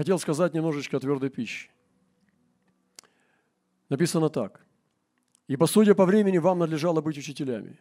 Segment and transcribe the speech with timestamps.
[0.00, 1.68] хотел сказать немножечко о твердой пище.
[3.90, 4.64] Написано так.
[5.46, 7.78] «Ибо, судя по времени, вам надлежало быть учителями».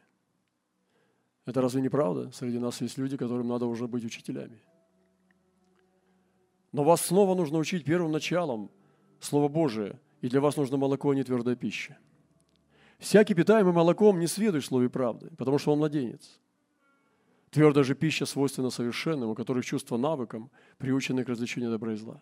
[1.46, 2.30] Это разве не правда?
[2.34, 4.60] Среди нас есть люди, которым надо уже быть учителями.
[6.74, 8.70] Но вас снова нужно учить первым началом
[9.22, 11.98] Слова Божие, и для вас нужно молоко, а не твердая пища.
[12.98, 16.42] Всякий питаемый молоком не сведущ в слове правды, потому что он младенец.
[17.52, 22.22] Твердая же пища свойственна совершенным, у которых чувство навыком, приучены к развлечению добра и зла.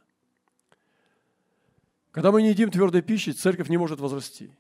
[2.12, 4.52] Когда мы не едим твердой пищи, церковь не может возрасти.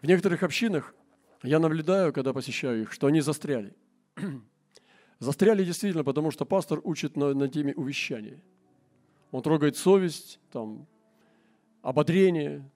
[0.00, 0.94] В некоторых общинах
[1.42, 3.74] я наблюдаю, когда посещаю их, что они застряли.
[5.18, 8.40] застряли действительно, потому что пастор учит на, на теме увещания.
[9.32, 10.86] Он трогает совесть, там,
[11.82, 12.70] ободрение,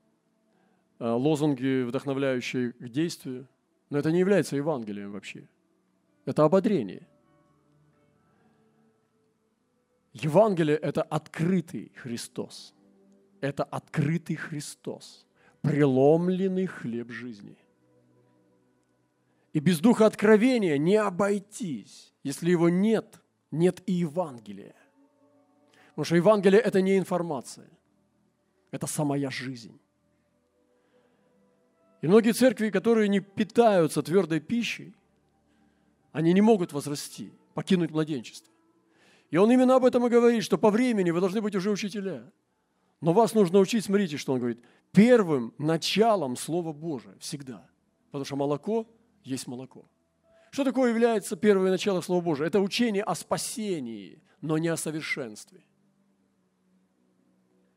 [0.98, 3.48] э, лозунги, вдохновляющие к действию.
[3.88, 5.48] Но это не является Евангелием вообще.
[6.24, 7.06] Это ободрение.
[10.12, 12.74] Евангелие– это открытый Христос.
[13.40, 15.26] Это открытый Христос,
[15.62, 17.56] преломленный хлеб жизни.
[19.52, 22.12] И без духа откровения не обойтись.
[22.22, 24.76] Если его нет, нет и Евангелия.
[25.90, 27.68] Потому что Евангелие– это не информация,
[28.70, 29.80] это самая жизнь.
[32.02, 34.94] И многие церкви, которые не питаются твердой пищей,
[36.12, 38.49] они не могут возрасти, покинуть младенчество.
[39.30, 42.30] И он именно об этом и говорит, что по времени вы должны быть уже учителя.
[43.00, 47.66] Но вас нужно учить, смотрите, что он говорит, первым началом Слова Божия всегда.
[48.06, 48.86] Потому что молоко
[49.22, 49.84] есть молоко.
[50.50, 52.48] Что такое является первое начало Слова Божия?
[52.48, 55.64] Это учение о спасении, но не о совершенстве.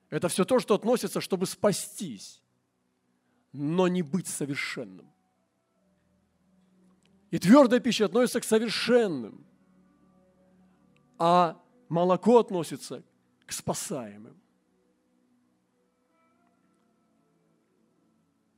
[0.09, 2.41] Это все то, что относится, чтобы спастись,
[3.51, 5.11] но не быть совершенным.
[7.29, 9.45] И твердая пища относится к совершенным,
[11.17, 13.03] а молоко относится
[13.45, 14.35] к спасаемым.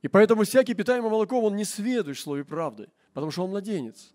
[0.01, 4.13] И поэтому всякий питаемый молоком, он не сведущ в слове правды, потому что он младенец.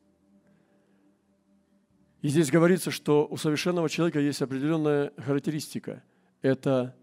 [2.22, 6.04] И здесь говорится, что у совершенного человека есть определенная характеристика.
[6.42, 6.94] Это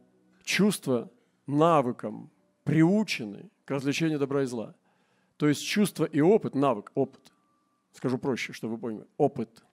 [0.44, 1.12] чувство
[1.48, 2.32] навыком
[2.64, 4.76] приучены к развлечению добра и зла.
[5.38, 7.34] То есть чувство и опыт, навык, опыт.
[7.92, 9.08] Скажу проще, чтобы вы поняли.
[9.18, 9.64] Опыт.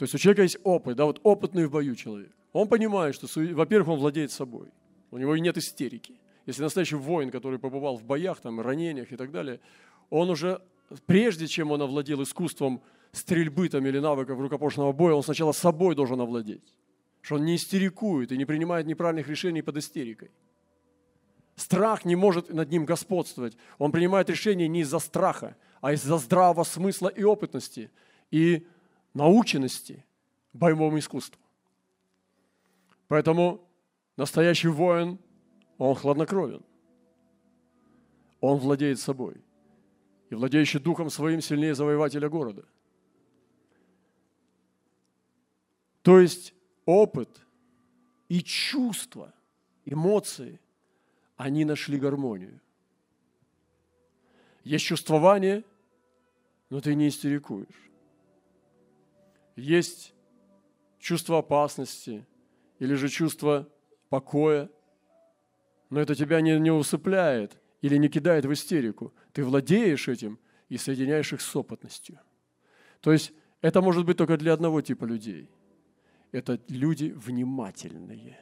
[0.00, 2.32] То есть у человека есть опыт, да, вот опытный в бою человек.
[2.54, 4.68] Он понимает, что, во-первых, он владеет собой.
[5.10, 6.18] У него и нет истерики.
[6.46, 9.60] Если настоящий воин, который побывал в боях, там, ранениях и так далее,
[10.08, 10.62] он уже,
[11.04, 12.80] прежде чем он овладел искусством
[13.12, 16.74] стрельбы там, или навыков рукопашного боя, он сначала собой должен овладеть
[17.20, 20.30] что он не истерикует и не принимает неправильных решений под истерикой.
[21.56, 23.58] Страх не может над ним господствовать.
[23.76, 27.90] Он принимает решения не из-за страха, а из-за здравого смысла и опытности,
[28.30, 28.66] и
[29.14, 30.04] наученности
[30.52, 31.40] боевому искусству.
[33.08, 33.66] Поэтому
[34.16, 35.18] настоящий воин,
[35.78, 36.62] он хладнокровен.
[38.40, 39.36] Он владеет собой.
[40.30, 42.64] И владеющий духом своим сильнее завоевателя города.
[46.02, 46.54] То есть
[46.86, 47.28] опыт
[48.28, 49.34] и чувства,
[49.84, 50.60] эмоции,
[51.36, 52.60] они нашли гармонию.
[54.62, 55.64] Есть чувствование,
[56.68, 57.89] но ты не истерикуешь.
[59.60, 60.14] Есть
[60.98, 62.26] чувство опасности
[62.78, 63.68] или же чувство
[64.08, 64.70] покоя,
[65.90, 69.12] но это тебя не, не усыпляет или не кидает в истерику.
[69.32, 70.38] Ты владеешь этим
[70.68, 72.18] и соединяешь их с опытностью.
[73.00, 75.50] То есть это может быть только для одного типа людей–
[76.32, 78.38] это люди внимательные.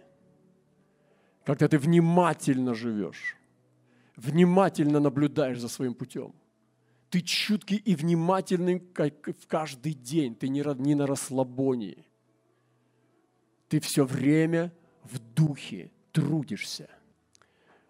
[1.45, 3.37] Когда ты внимательно живешь,
[4.17, 6.35] внимательно наблюдаешь за своим путем,
[7.11, 12.05] ты чуткий и внимательный как в каждый день, ты не, не на расслабонии.
[13.69, 16.89] Ты все время в духе трудишься.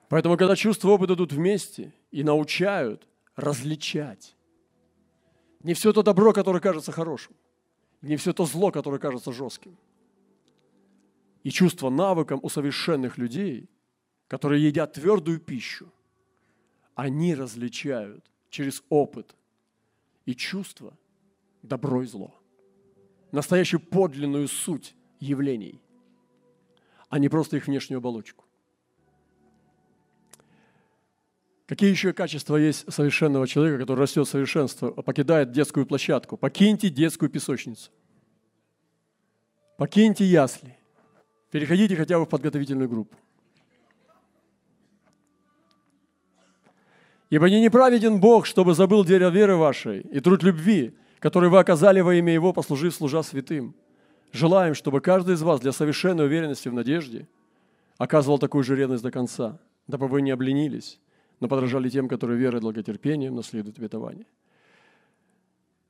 [0.08, 3.06] Поэтому, когда чувства опыта идут вместе и научают
[3.36, 4.36] различать,
[5.62, 7.34] не все то добро, которое кажется хорошим,
[8.00, 9.76] не все то зло, которое кажется жестким–
[11.48, 13.70] и чувство навыком у совершенных людей,
[14.26, 15.90] которые едят твердую пищу,
[16.94, 19.34] они различают через опыт
[20.26, 20.96] и чувство
[21.62, 22.34] добро и зло.
[23.32, 25.80] Настоящую подлинную суть явлений,
[27.08, 28.44] а не просто их внешнюю оболочку.
[31.66, 36.38] Какие еще качества есть совершенного человека, который растет в совершенство, покидает детскую площадку?
[36.38, 37.90] Покиньте детскую песочницу.
[39.76, 40.78] Покиньте ясли.
[41.50, 43.14] Переходите хотя бы в подготовительную группу.
[47.30, 52.00] Ибо не неправеден Бог, чтобы забыл дерево веры вашей и труд любви, который вы оказали
[52.00, 53.74] во имя Его, послужив служа святым.
[54.32, 57.28] желаем, чтобы каждый из вас для совершенной уверенности в надежде
[57.98, 61.00] оказывал такую же ревность до конца, дабы вы не обленились,
[61.40, 64.26] но подражали тем, которые верой и долготерпением наследуют обетование.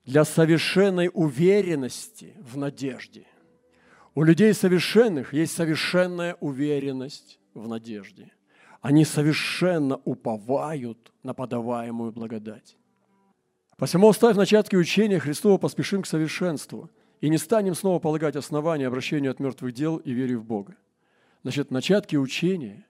[0.05, 3.26] Для совершенной уверенности в надежде.
[4.14, 8.32] У людей совершенных есть совершенная уверенность в надежде.
[8.80, 12.76] Они совершенно уповают на подаваемую благодать.
[13.76, 16.90] Посему, оставив начатки учения Христова, поспешим к совершенству
[17.20, 20.76] и не станем снова полагать основания обращению от мертвых дел и вере в Бога.
[21.42, 22.86] Значит, начатки учения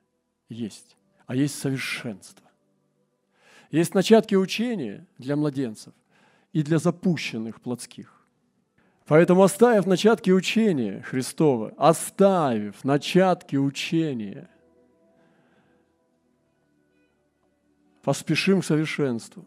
[0.49, 0.97] есть,
[1.27, 2.47] а есть совершенство.
[3.71, 5.93] Есть начатки учения для младенцев
[6.53, 8.15] и для запущенных плотских.
[9.07, 14.49] Поэтому, оставив начатки учения Христова, оставив начатки учения,
[18.03, 19.47] поспешим к совершенству.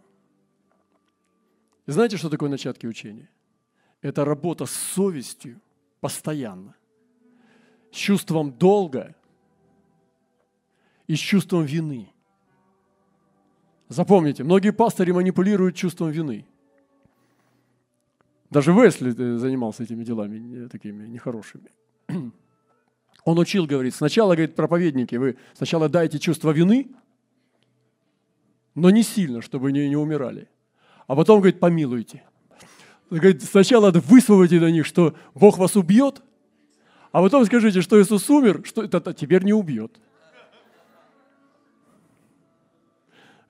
[1.85, 3.29] И знаете, что такое начатки учения?
[4.01, 5.59] Это работа с совестью
[5.99, 6.75] постоянно,
[7.91, 9.15] с чувством долга
[11.07, 12.11] и с чувством вины–
[13.91, 16.45] Запомните, многие пастыри манипулируют чувством вины.
[18.49, 21.69] Даже Весли э, занимался этими делами такими нехорошими.
[23.25, 26.87] Он учил, говорит, сначала, говорит, проповедники, вы сначала дайте чувство вины,
[28.75, 30.47] но не сильно, чтобы не, не умирали.
[31.07, 32.23] А потом, говорит, помилуйте.
[33.09, 36.21] Говорит, сначала высвободите на них, что Бог вас убьет,
[37.11, 39.99] а потом скажите, что Иисус умер, что это теперь не убьет.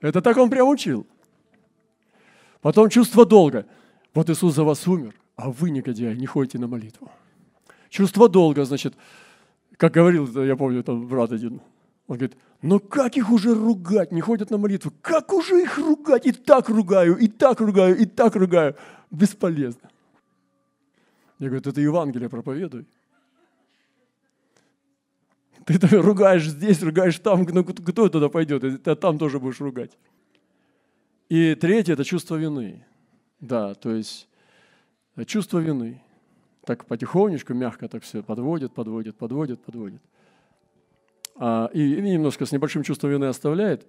[0.00, 1.06] Это так он прям учил.
[2.60, 3.66] Потом чувство долга.
[4.14, 7.10] Вот Иисус за вас умер, а вы, негодяи, не ходите на молитву.
[7.88, 8.94] Чувство долга, значит,
[9.76, 11.60] как говорил, я помню, там брат один,
[12.08, 16.26] он говорит, но как их уже ругать, не ходят на молитву, как уже их ругать,
[16.26, 18.76] и так ругаю, и так ругаю, и так ругаю,
[19.10, 19.90] бесполезно.
[21.40, 22.86] Я говорю, это Евангелие проповедуй.
[25.64, 28.82] Ты ругаешь здесь, ругаешь там, ну кто туда пойдет?
[28.82, 29.98] Ты там тоже будешь ругать.
[31.28, 32.84] И третье– это чувство вины.
[33.40, 34.28] Да, то есть
[35.26, 36.00] чувство вины.
[36.64, 40.00] Так потихонечку, мягко так все подводит, подводит, подводит, подводит.
[41.36, 43.86] А, и, и немножко с небольшим чувством вины оставляет.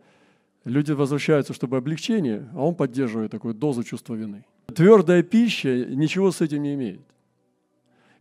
[0.65, 4.45] Люди возвращаются, чтобы облегчение, а он поддерживает такую дозу чувства вины.
[4.73, 7.01] Твердая пища ничего с этим не имеет.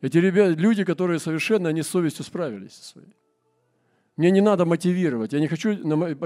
[0.00, 3.14] Эти ребята, люди, которые совершенно, они с совестью справились со своей.
[4.16, 5.70] Мне не надо мотивировать, я не хочу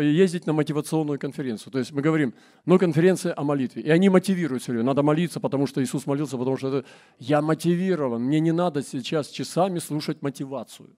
[0.00, 1.72] ездить на мотивационную конференцию.
[1.72, 2.34] То есть мы говорим,
[2.64, 3.82] но конференция о молитве.
[3.82, 6.88] И они мотивируют все время, надо молиться, потому что Иисус молился, потому что это...
[7.20, 10.88] я мотивирован, мне не надо сейчас часами слушать мотивацию.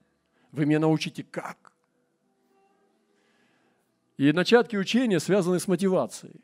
[0.52, 1.67] Вы меня научите как.
[4.18, 6.42] И начатки учения связаны с мотивацией,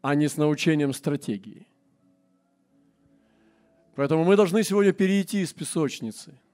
[0.00, 1.66] а не с научением стратегии.
[3.94, 6.40] Поэтому мы должны сегодня перейти из песочницы–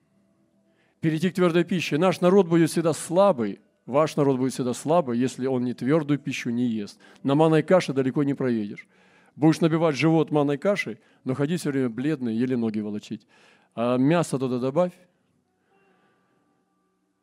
[1.03, 1.99] перейти к твердой пище.
[1.99, 6.49] Наш народ будет всегда слабый, ваш народ будет всегда слабый, если он не твердую пищу
[6.51, 6.99] не ест.
[7.25, 8.87] На манной каше далеко не проедешь.
[9.35, 13.27] Будешь набивать живот манной кашей, но ходить все время бледный, еле ноги волочить.
[13.75, 14.93] А мясо туда добавь,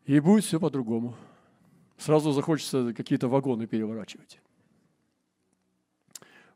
[0.05, 1.15] и будет все по-другому.
[1.99, 4.39] Сразу захочется какие-то вагоны переворачивать.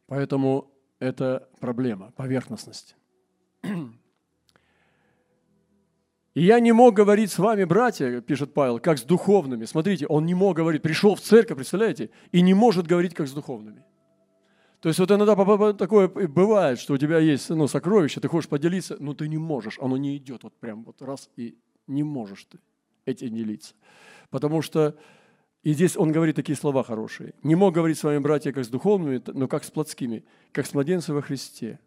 [0.08, 2.96] Поэтому это проблема, поверхностность.
[6.34, 9.66] И я не мог говорить с вами, братья, пишет Павел, как с духовными.
[9.66, 13.34] Смотрите, он не мог говорить, пришел в церковь, представляете, и не может говорить, как с
[13.34, 13.84] духовными.
[14.80, 15.36] То есть вот иногда
[15.74, 19.78] такое бывает, что у тебя есть ну, сокровище, ты хочешь поделиться, но ты не можешь,
[19.80, 21.56] оно не идет вот прям вот раз, и
[21.88, 22.60] не можешь ты
[23.06, 23.76] этим делиться.
[24.30, 24.98] Потому что,
[25.64, 27.34] и здесь он говорит такие слова хорошие.
[27.42, 30.74] Не мог говорить с вами, братья, как с духовными, но как с плотскими, как с
[30.74, 31.80] младенцем во Христе.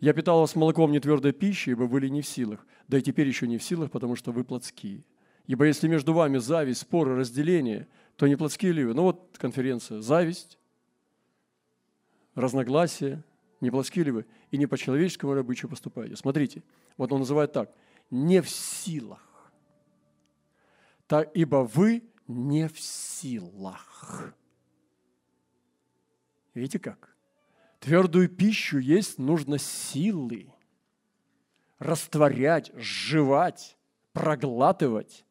[0.00, 3.26] Я питал вас молоком не твердой пищей, ибо были не в силах, да и теперь
[3.26, 5.02] еще не в силах, потому что вы плотские.
[5.46, 8.92] Ибо если между вами зависть, споры, разделение, то не плотские ли вы?
[8.92, 10.02] Ну вот конференция.
[10.02, 10.58] Зависть,
[12.34, 13.24] разногласия,
[13.62, 14.26] не плотские ли вы?
[14.50, 16.16] И не по человеческому обычаю поступаете?
[16.16, 16.62] Смотрите,
[16.98, 17.72] вот он называет так.
[18.10, 19.24] Не в силах.
[21.06, 24.34] Так, ибо вы не в силах.
[26.54, 27.16] Видите как?
[27.80, 30.52] Твердую пищу есть нужно силы.
[31.78, 33.76] Растворять, сживать,
[34.12, 35.24] проглатывать,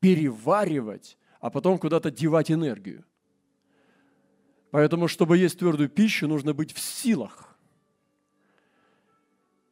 [0.00, 3.04] переваривать, а потом куда-то девать энергию.
[4.70, 7.56] Поэтому, чтобы есть твердую пищу, нужно быть в силах.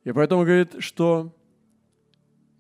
[0.05, 1.35] И поэтому говорит, что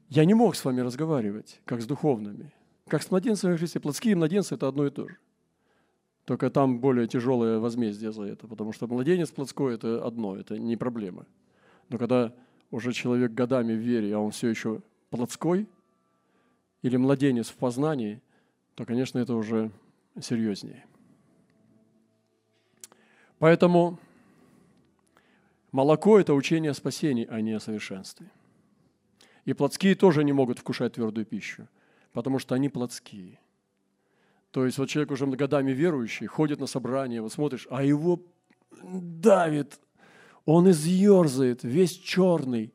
[0.08, 2.52] я не мог с вами разговаривать, как с духовными,
[2.88, 3.80] как с младенцами в Христе.
[3.80, 5.16] Плотские младенцы– это одно и то же.
[6.24, 10.76] Только там более тяжелое возмездие за это, потому что младенец плотской– это одно, это не
[10.76, 11.26] проблема.
[11.88, 12.34] Но когда
[12.70, 15.68] уже человек годами в вере, а он все еще плотской,
[16.82, 18.20] или младенец в познании,
[18.74, 19.70] то, конечно, это уже
[20.20, 20.84] серьезнее.
[23.38, 23.98] Поэтому
[25.72, 28.30] молоко– это учение о спасении, а не о совершенстве.
[29.44, 31.68] И плотские тоже не могут вкушать твердую пищу,
[32.16, 33.38] потому что они плотские.
[34.50, 38.22] То есть вот человек уже годами верующий, ходит на собрание, вот смотришь, а его
[38.82, 39.78] давит,
[40.46, 42.72] он изъерзает, весь черный.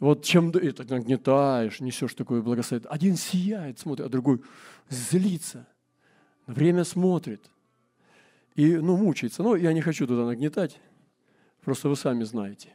[0.00, 2.88] Вот чем ты нагнетаешь, несешь такое благословение.
[2.88, 4.40] Один сияет, смотрит, а другой
[4.88, 5.68] злится.
[6.46, 7.50] Время смотрит.
[8.54, 9.42] И, ну, мучается.
[9.42, 10.80] Но я не хочу туда нагнетать.
[11.60, 12.72] Просто вы сами знаете.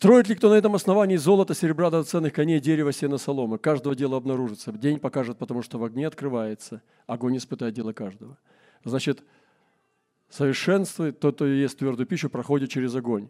[0.00, 3.58] Строит ли кто на этом основании золото, серебра, драгоценных коней, дерева, сена, соломы?
[3.58, 4.72] Каждого дела обнаружится.
[4.72, 6.80] День покажет, потому что в огне открывается.
[7.06, 8.38] Огонь испытает дело каждого.
[8.82, 9.22] Значит,
[10.30, 13.28] совершенствует тот, кто ест твердую пищу, проходит через огонь.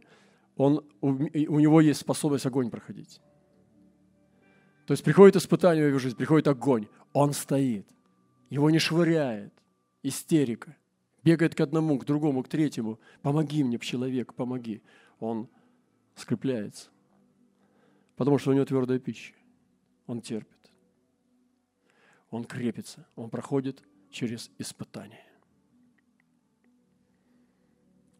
[0.54, 3.20] Он, у, у него есть способность огонь проходить.
[4.86, 6.86] То есть приходит испытание в его жизнь, приходит огонь.
[7.12, 7.88] Он стоит.
[8.48, 9.52] Его не швыряет.
[10.04, 10.76] Истерика.
[11.24, 13.00] Бегает к одному, к другому, к третьему.
[13.22, 14.84] Помоги мне, человек, помоги.
[15.18, 15.48] Он
[16.14, 16.90] скрепляется.
[18.16, 19.34] Потому что у него твердая пища.
[20.06, 20.70] Он терпит.
[22.30, 23.06] Он крепится.
[23.16, 25.26] Он проходит через испытания.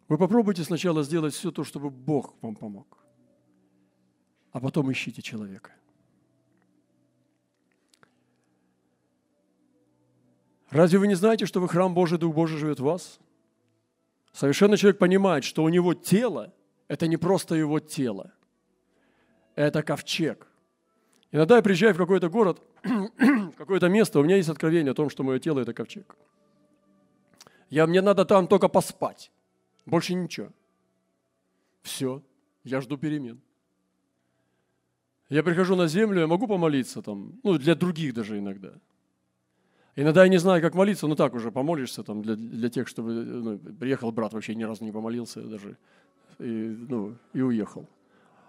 [0.09, 2.99] Вы попробуйте сначала сделать все то, чтобы Бог вам помог.
[4.53, 5.73] А потом ищите человека.
[10.71, 13.21] Разве вы не знаете, что вы храм Божий, Дух Божий живет в вас?
[14.33, 16.55] Совершенно человек понимает, что у него тело
[16.91, 18.33] это не просто его тело,
[19.55, 20.49] это ковчег.
[21.31, 25.09] Иногда я приезжаю в какой-то город, в какое-то место, у меня есть откровение о том,
[25.09, 26.17] что мое тело– это ковчег.
[27.69, 29.31] Я, мне надо там только поспать,
[29.87, 30.49] больше ничего.
[31.83, 32.23] Все,
[32.65, 33.41] я жду перемен.
[35.29, 38.73] Я прихожу на землю, я могу помолиться там, ну, для других даже иногда.
[39.95, 43.13] Иногда я не знаю, как молиться, но так уже помолишься там для, для тех, чтобы
[43.13, 45.77] ну, приехал брат, вообще ни разу не помолился даже
[46.41, 47.89] и, ну, и уехал.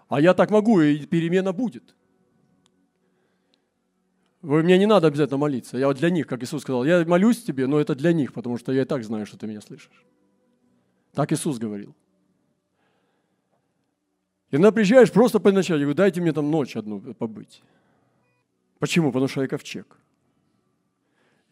[0.08, 1.94] А я так могу, и перемена будет.
[4.40, 5.78] Вы, мне не надо обязательно молиться.
[5.78, 8.58] Я вот для них, как Иисус сказал, я молюсь тебе, но это для них, потому
[8.58, 10.04] что я и так знаю, что ты меня слышишь.
[11.12, 11.94] Так Иисус говорил.
[14.50, 17.62] Иногда приезжаешь просто по ночам, я говорю, дайте мне там ночь одну побыть.
[18.78, 19.12] Почему?
[19.12, 19.96] Потому что я ковчег.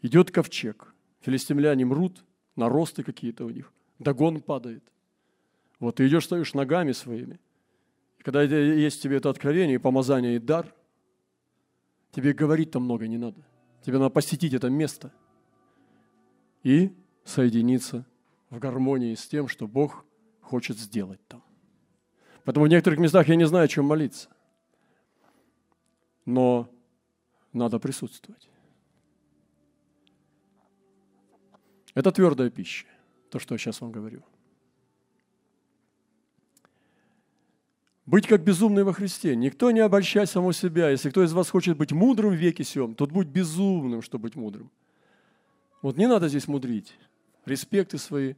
[0.02, 0.92] Идет ковчег.
[1.20, 2.24] Филистимляне мрут,
[2.56, 3.72] наросты какие-то у них.
[3.98, 4.82] Дагон падает–
[5.80, 7.40] вот ты идешь, стоишь ногами своими.
[8.18, 10.72] И когда есть тебе это откровение, и помазание, и дар,
[12.12, 13.42] тебе говорить там много не надо.
[13.82, 15.12] Тебе надо посетить это место
[16.62, 16.94] и
[17.24, 18.06] соединиться
[18.50, 20.04] в гармонии с тем, что Бог
[20.42, 21.42] хочет сделать там.
[22.44, 24.28] Поэтому в некоторых местах я не знаю, о чем молиться.
[26.26, 26.70] Но
[27.54, 28.50] надо присутствовать.
[31.94, 32.86] Это твердая пища,
[33.30, 34.22] то, что я сейчас вам говорю.
[38.10, 39.36] Быть как безумный во Христе.
[39.36, 40.90] Никто не обольщай самого себя.
[40.90, 44.34] Если кто из вас хочет быть мудрым в веке сем, тот будь безумным, чтобы быть
[44.34, 44.68] мудрым.
[45.80, 46.92] Вот не надо здесь мудрить,
[47.46, 48.34] респекты свои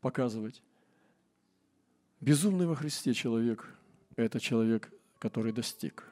[0.00, 0.62] показывать.
[2.20, 3.76] Безумный во Христе человек–
[4.16, 6.08] это человек, который достиг.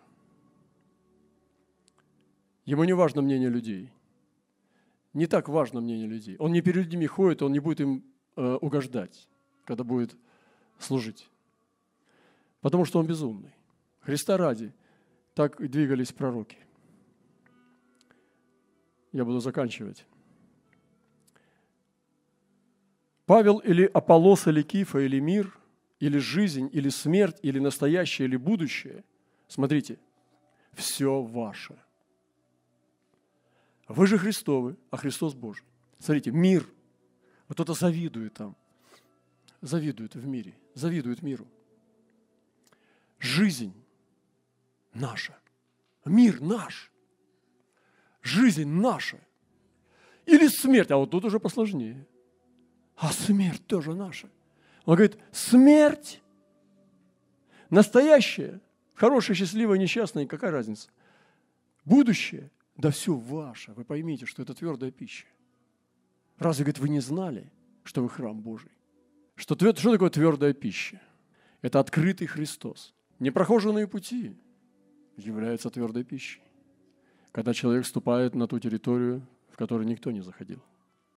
[2.65, 3.93] Ему не важно мнение людей.
[5.13, 6.35] Не так важно мнение людей.
[6.41, 8.03] Он не перед людьми ходит, он не будет им
[8.35, 9.29] э, угождать,
[9.67, 10.17] когда будет
[10.81, 11.29] служить
[12.65, 13.53] потому что он безумный.
[14.01, 14.73] Христа ради
[15.35, 16.57] так двигались пророки.
[19.13, 20.07] Я буду заканчивать.
[23.27, 25.55] Павел или Аполлос, или Кифа, или мир,
[26.01, 29.05] или жизнь, или смерть, или настоящее, или будущее.
[29.47, 29.99] Смотрите,
[30.73, 31.77] все ваше.
[33.89, 35.67] Вы же Христовы, а Христос Божий.
[35.99, 36.67] Смотрите, мир.
[37.47, 38.57] Вот кто-то завидует там.
[39.61, 40.55] Завидует в мире.
[40.73, 41.47] Завидует миру
[43.25, 43.75] жизнь
[44.93, 45.37] наша,
[46.05, 46.93] мир наш,
[48.23, 49.19] жизнь наша.
[50.27, 52.07] Или смерть, а вот тут уже посложнее.
[52.97, 54.31] А смерть тоже наша.
[54.85, 56.23] Он говорит, смерть
[57.71, 58.61] настоящая,
[58.95, 60.89] хорошая, счастливая, несчастная, какая разница?
[61.85, 63.73] Будущее, да все ваше.
[63.73, 65.27] Вы поймите, что это твердая пища.
[66.39, 67.51] Разве, говорит, вы не знали,
[67.83, 68.71] что вы храм Божий?
[69.35, 71.01] Что, что такое твердая пища?
[71.61, 72.95] Это открытый Христос.
[73.25, 74.37] Непрохоженные пути
[75.17, 76.43] являются твердой пищей,
[77.33, 80.63] когда человек вступает на ту территорию, в которую никто не заходил–